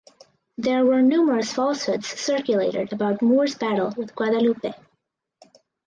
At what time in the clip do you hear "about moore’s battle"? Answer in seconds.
2.91-3.93